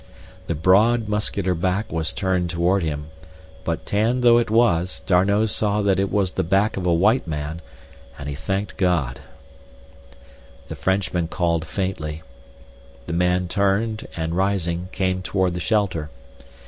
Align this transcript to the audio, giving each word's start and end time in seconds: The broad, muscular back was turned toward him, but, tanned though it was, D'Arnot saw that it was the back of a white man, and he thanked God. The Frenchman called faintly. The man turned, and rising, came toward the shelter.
The 0.47 0.55
broad, 0.55 1.07
muscular 1.07 1.53
back 1.53 1.91
was 1.91 2.11
turned 2.11 2.49
toward 2.49 2.81
him, 2.81 3.11
but, 3.63 3.85
tanned 3.85 4.23
though 4.23 4.39
it 4.39 4.49
was, 4.49 5.01
D'Arnot 5.05 5.51
saw 5.51 5.83
that 5.83 5.99
it 5.99 6.11
was 6.11 6.31
the 6.31 6.43
back 6.43 6.75
of 6.75 6.87
a 6.87 6.91
white 6.95 7.27
man, 7.27 7.61
and 8.17 8.27
he 8.27 8.33
thanked 8.33 8.77
God. 8.77 9.19
The 10.69 10.75
Frenchman 10.75 11.27
called 11.27 11.65
faintly. 11.65 12.23
The 13.05 13.13
man 13.13 13.47
turned, 13.47 14.07
and 14.15 14.35
rising, 14.35 14.89
came 14.91 15.21
toward 15.21 15.53
the 15.53 15.59
shelter. 15.59 16.09